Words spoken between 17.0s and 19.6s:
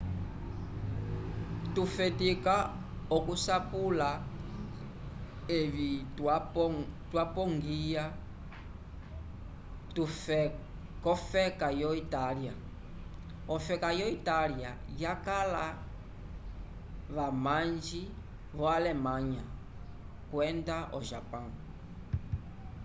vamanji vo alemanya